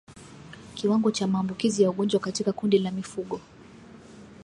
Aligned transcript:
Kiwango 0.75 1.11
cha 1.11 1.27
maambukizi 1.27 1.83
ya 1.83 1.89
ugonjwa 1.89 2.19
katika 2.19 2.51
kundi 2.53 2.79
la 2.79 2.91
mifugo 2.91 3.39